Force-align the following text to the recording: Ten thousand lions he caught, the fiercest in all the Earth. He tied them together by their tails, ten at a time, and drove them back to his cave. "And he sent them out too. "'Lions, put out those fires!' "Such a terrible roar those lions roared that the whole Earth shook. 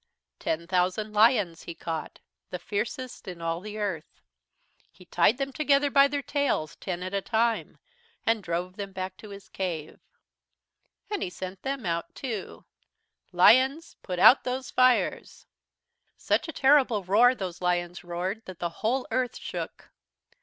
Ten 0.39 0.65
thousand 0.65 1.13
lions 1.13 1.65
he 1.69 1.75
caught, 1.75 2.17
the 2.49 2.57
fiercest 2.57 3.27
in 3.27 3.39
all 3.39 3.59
the 3.61 3.77
Earth. 3.77 4.19
He 4.91 5.05
tied 5.05 5.37
them 5.37 5.53
together 5.53 5.91
by 5.91 6.07
their 6.07 6.23
tails, 6.23 6.75
ten 6.77 7.03
at 7.03 7.13
a 7.13 7.21
time, 7.21 7.77
and 8.25 8.41
drove 8.41 8.77
them 8.77 8.93
back 8.93 9.15
to 9.17 9.29
his 9.29 9.47
cave. 9.47 9.99
"And 11.11 11.21
he 11.21 11.29
sent 11.29 11.61
them 11.61 11.85
out 11.85 12.15
too. 12.15 12.65
"'Lions, 13.31 13.95
put 14.01 14.17
out 14.17 14.43
those 14.43 14.71
fires!' 14.71 15.45
"Such 16.17 16.47
a 16.47 16.51
terrible 16.51 17.03
roar 17.03 17.35
those 17.35 17.61
lions 17.61 18.03
roared 18.03 18.41
that 18.45 18.57
the 18.57 18.69
whole 18.81 19.05
Earth 19.11 19.37
shook. 19.37 19.91